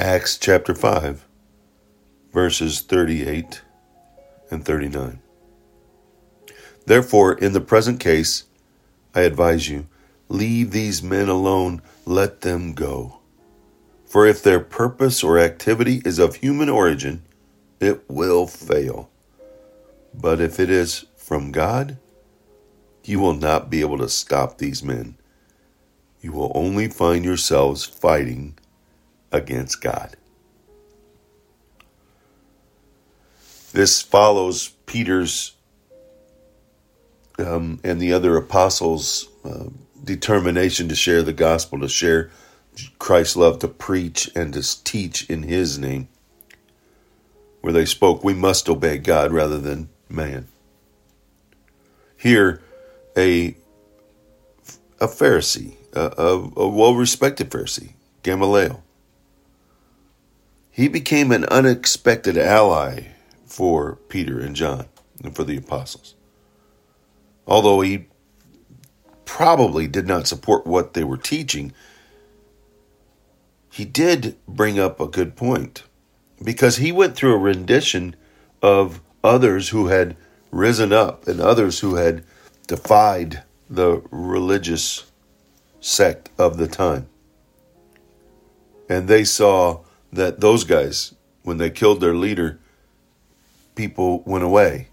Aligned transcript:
Acts 0.00 0.38
chapter 0.38 0.74
5, 0.74 1.26
verses 2.32 2.80
38 2.80 3.60
and 4.50 4.64
39. 4.64 5.20
Therefore, 6.86 7.34
in 7.34 7.52
the 7.52 7.60
present 7.60 8.00
case, 8.00 8.44
I 9.14 9.20
advise 9.20 9.68
you, 9.68 9.88
leave 10.30 10.70
these 10.70 11.02
men 11.02 11.28
alone, 11.28 11.82
let 12.06 12.40
them 12.40 12.72
go. 12.72 13.18
For 14.06 14.26
if 14.26 14.42
their 14.42 14.60
purpose 14.60 15.22
or 15.22 15.38
activity 15.38 16.00
is 16.06 16.18
of 16.18 16.36
human 16.36 16.70
origin, 16.70 17.22
it 17.78 18.02
will 18.08 18.46
fail. 18.46 19.10
But 20.14 20.40
if 20.40 20.58
it 20.58 20.70
is 20.70 21.04
from 21.14 21.52
God, 21.52 21.98
you 23.04 23.20
will 23.20 23.34
not 23.34 23.68
be 23.68 23.82
able 23.82 23.98
to 23.98 24.08
stop 24.08 24.56
these 24.56 24.82
men. 24.82 25.18
You 26.22 26.32
will 26.32 26.52
only 26.54 26.88
find 26.88 27.22
yourselves 27.22 27.84
fighting 27.84 28.56
against 29.32 29.80
God. 29.80 30.16
This 33.72 34.02
follows 34.02 34.70
Peter's 34.86 35.54
um, 37.38 37.80
and 37.82 38.00
the 38.00 38.12
other 38.12 38.36
apostles' 38.36 39.28
uh, 39.44 39.66
determination 40.02 40.88
to 40.88 40.94
share 40.94 41.22
the 41.22 41.32
gospel, 41.32 41.80
to 41.80 41.88
share 41.88 42.30
Christ's 42.98 43.36
love 43.36 43.58
to 43.60 43.68
preach 43.68 44.30
and 44.34 44.52
to 44.54 44.84
teach 44.84 45.28
in 45.30 45.44
his 45.44 45.78
name, 45.78 46.08
where 47.60 47.72
they 47.72 47.84
spoke, 47.84 48.22
we 48.22 48.34
must 48.34 48.68
obey 48.68 48.98
God 48.98 49.32
rather 49.32 49.58
than 49.58 49.88
man. 50.08 50.48
Here, 52.16 52.62
a, 53.16 53.56
a 55.00 55.06
Pharisee, 55.06 55.76
a, 55.94 56.12
a, 56.18 56.50
a 56.56 56.68
well 56.68 56.94
respected 56.94 57.50
Pharisee, 57.50 57.94
Gamaliel, 58.22 58.82
he 60.80 60.88
became 60.88 61.30
an 61.30 61.44
unexpected 61.44 62.38
ally 62.38 63.02
for 63.44 63.96
Peter 64.08 64.40
and 64.40 64.56
John 64.56 64.86
and 65.22 65.36
for 65.36 65.44
the 65.44 65.58
apostles. 65.58 66.14
Although 67.46 67.82
he 67.82 68.06
probably 69.26 69.86
did 69.86 70.06
not 70.06 70.26
support 70.26 70.66
what 70.66 70.94
they 70.94 71.04
were 71.04 71.18
teaching, 71.18 71.74
he 73.70 73.84
did 73.84 74.38
bring 74.48 74.78
up 74.78 75.00
a 75.00 75.06
good 75.06 75.36
point 75.36 75.82
because 76.42 76.76
he 76.76 76.92
went 76.92 77.14
through 77.14 77.34
a 77.34 77.38
rendition 77.38 78.16
of 78.62 79.02
others 79.22 79.68
who 79.68 79.88
had 79.88 80.16
risen 80.50 80.94
up 80.94 81.28
and 81.28 81.42
others 81.42 81.80
who 81.80 81.96
had 81.96 82.24
defied 82.66 83.42
the 83.68 84.02
religious 84.10 85.04
sect 85.78 86.30
of 86.38 86.56
the 86.56 86.66
time. 86.66 87.06
And 88.88 89.08
they 89.08 89.24
saw 89.24 89.80
that 90.12 90.40
those 90.40 90.64
guys, 90.64 91.14
when 91.42 91.58
they 91.58 91.70
killed 91.70 92.00
their 92.00 92.14
leader, 92.14 92.58
people 93.74 94.22
went 94.26 94.44
away. 94.44 94.88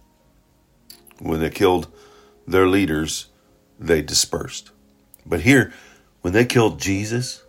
When 1.20 1.40
they 1.40 1.50
killed 1.50 1.88
their 2.48 2.68
leaders, 2.68 3.28
they 3.80 4.02
dispersed. 4.02 4.72
But 5.26 5.42
here, 5.42 5.74
when 6.22 6.34
they 6.34 6.46
killed 6.46 6.80
Jesus, 6.80 7.44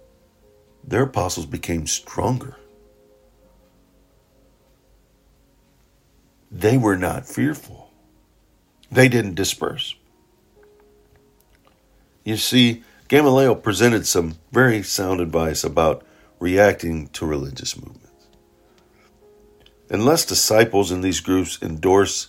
their 0.82 1.02
apostles 1.02 1.46
became 1.46 1.86
stronger. 1.86 2.56
They 6.50 6.78
were 6.78 6.96
not 6.96 7.26
fearful. 7.26 7.90
They 8.90 9.08
didn't 9.08 9.34
disperse. 9.34 9.94
You 12.24 12.36
see, 12.36 12.82
Gamaliel 13.08 13.54
presented 13.56 14.06
some 14.06 14.38
very 14.50 14.82
sound 14.82 15.20
advice 15.20 15.62
about 15.62 16.04
reacting 16.40 17.08
to 17.08 17.26
religious 17.26 17.76
movements. 17.76 18.08
Unless 19.90 20.26
disciples 20.26 20.92
in 20.92 21.00
these 21.00 21.20
groups 21.20 21.58
endorse 21.62 22.28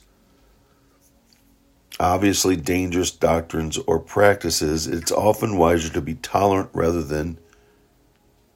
obviously 1.99 2.55
dangerous 2.55 3.11
doctrines 3.11 3.77
or 3.79 3.99
practices, 3.99 4.87
it's 4.87 5.11
often 5.11 5.57
wiser 5.57 5.91
to 5.91 6.01
be 6.01 6.15
tolerant 6.15 6.69
rather 6.73 7.03
than 7.03 7.37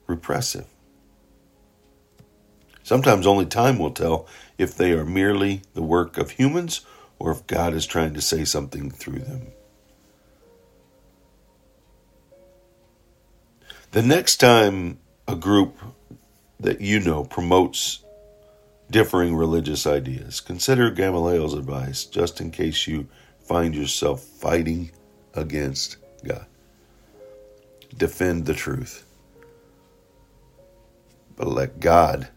repressive. 0.06 0.66
Sometimes 2.82 3.26
only 3.26 3.46
time 3.46 3.78
will 3.78 3.90
tell 3.90 4.26
if 4.58 4.76
they 4.76 4.92
are 4.92 5.04
merely 5.04 5.62
the 5.74 5.82
work 5.82 6.18
of 6.18 6.30
humans 6.32 6.82
or 7.18 7.30
if 7.30 7.46
God 7.46 7.74
is 7.74 7.86
trying 7.86 8.14
to 8.14 8.20
say 8.20 8.44
something 8.44 8.90
through 8.90 9.20
them. 9.20 9.48
The 13.92 14.02
next 14.02 14.36
time 14.36 14.98
a 15.34 15.36
group 15.36 15.76
that 16.60 16.80
you 16.80 17.00
know 17.00 17.24
promotes 17.24 18.04
differing 18.88 19.34
religious 19.34 19.84
ideas, 19.84 20.40
consider 20.40 20.90
Gamaliel's 20.90 21.54
advice 21.54 22.04
just 22.04 22.40
in 22.40 22.52
case 22.52 22.86
you 22.86 23.08
find 23.40 23.74
yourself 23.74 24.22
fighting 24.22 24.92
against 25.34 25.96
God. 26.24 26.46
Defend 27.96 28.46
the 28.46 28.54
truth. 28.54 29.04
But 31.34 31.48
let 31.48 31.80
God 31.80 32.28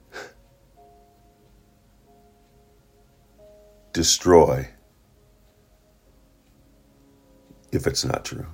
destroy 3.94 4.69
if 7.72 7.85
it's 7.85 8.03
not 8.03 8.25
true. 8.25 8.47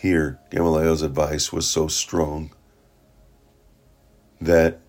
Here, 0.00 0.38
Gamaliel's 0.50 1.02
advice 1.02 1.52
was 1.52 1.68
so 1.68 1.86
strong 1.86 2.52
that 4.40 4.80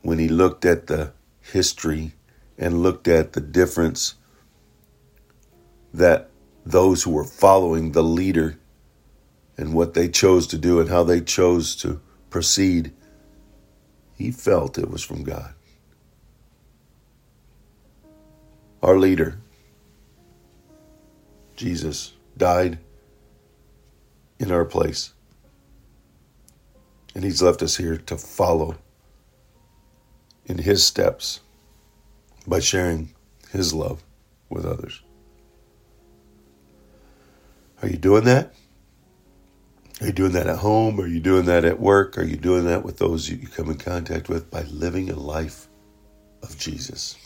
when 0.00 0.18
he 0.18 0.26
looked 0.26 0.64
at 0.64 0.88
the 0.88 1.12
history 1.40 2.14
and 2.58 2.82
looked 2.82 3.06
at 3.06 3.32
the 3.34 3.40
difference 3.40 4.16
that 5.94 6.30
those 6.66 7.04
who 7.04 7.12
were 7.12 7.22
following 7.22 7.92
the 7.92 8.02
leader 8.02 8.58
and 9.56 9.72
what 9.72 9.94
they 9.94 10.08
chose 10.08 10.48
to 10.48 10.58
do 10.58 10.80
and 10.80 10.88
how 10.88 11.04
they 11.04 11.20
chose 11.20 11.76
to 11.76 12.00
proceed, 12.28 12.92
he 14.16 14.32
felt 14.32 14.78
it 14.78 14.90
was 14.90 15.04
from 15.04 15.22
God. 15.22 15.54
Our 18.82 18.98
leader, 18.98 19.38
Jesus, 21.54 22.14
died 22.36 22.80
in 24.42 24.50
our 24.50 24.64
place. 24.64 25.12
And 27.14 27.24
he's 27.24 27.40
left 27.40 27.62
us 27.62 27.76
here 27.76 27.96
to 27.96 28.16
follow 28.16 28.76
in 30.46 30.58
his 30.58 30.84
steps 30.84 31.40
by 32.46 32.58
sharing 32.58 33.14
his 33.52 33.72
love 33.72 34.02
with 34.50 34.66
others. 34.66 35.00
Are 37.82 37.88
you 37.88 37.96
doing 37.96 38.24
that? 38.24 38.52
Are 40.00 40.06
you 40.06 40.12
doing 40.12 40.32
that 40.32 40.48
at 40.48 40.58
home? 40.58 41.00
Are 41.00 41.06
you 41.06 41.20
doing 41.20 41.44
that 41.44 41.64
at 41.64 41.78
work? 41.78 42.18
Are 42.18 42.24
you 42.24 42.36
doing 42.36 42.64
that 42.64 42.84
with 42.84 42.98
those 42.98 43.28
you 43.28 43.46
come 43.46 43.70
in 43.70 43.78
contact 43.78 44.28
with 44.28 44.50
by 44.50 44.62
living 44.62 45.10
a 45.10 45.16
life 45.16 45.68
of 46.42 46.58
Jesus? 46.58 47.16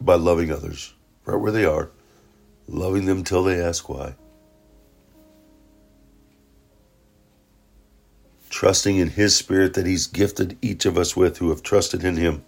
By 0.00 0.16
loving 0.16 0.50
others 0.50 0.94
right 1.24 1.36
where 1.36 1.52
they 1.52 1.64
are, 1.64 1.90
loving 2.66 3.04
them 3.06 3.22
till 3.22 3.44
they 3.44 3.62
ask 3.62 3.88
why. 3.88 4.16
Trusting 8.62 8.96
in 8.96 9.08
His 9.08 9.34
Spirit 9.34 9.74
that 9.74 9.86
He's 9.86 10.06
gifted 10.06 10.56
each 10.62 10.86
of 10.86 10.96
us 10.96 11.16
with 11.16 11.38
who 11.38 11.48
have 11.48 11.64
trusted 11.64 12.04
in 12.04 12.16
Him 12.16 12.44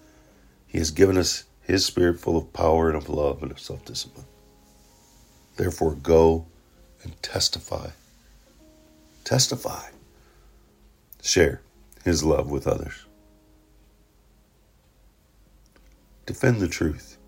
he 0.65 0.79
has 0.79 0.93
given 0.93 1.19
us 1.19 1.43
His 1.61 1.85
Spirit 1.85 2.21
full 2.21 2.37
of 2.37 2.53
power 2.53 2.87
and 2.87 2.97
of 2.97 3.09
love 3.09 3.43
and 3.43 3.51
of 3.51 3.59
self 3.59 3.85
discipline. 3.85 4.27
Therefore, 5.57 5.97
go 5.97 6.47
and 7.03 7.21
testify. 7.21 7.89
Testify. 9.25 9.89
Share 11.21 11.63
His 12.05 12.23
love 12.23 12.49
with 12.49 12.69
others. 12.69 13.07
Defend 16.27 16.61
the 16.61 16.69
truth 16.69 17.19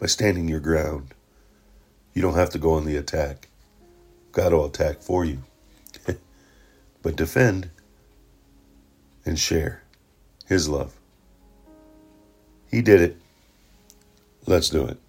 by 0.00 0.06
standing 0.06 0.48
your 0.48 0.58
ground. 0.58 1.14
You 2.12 2.22
don't 2.22 2.34
have 2.34 2.50
to 2.50 2.58
go 2.58 2.72
on 2.72 2.86
the 2.86 2.96
attack. 2.96 3.46
God 4.32 4.52
will 4.52 4.66
attack 4.66 5.00
for 5.00 5.24
you. 5.24 5.44
but 7.02 7.14
defend 7.14 7.70
and 9.24 9.38
share 9.38 9.82
His 10.46 10.68
love. 10.68 10.94
He 12.70 12.82
did 12.82 13.00
it. 13.00 13.16
Let's 14.46 14.70
do 14.70 14.86
it. 14.86 15.01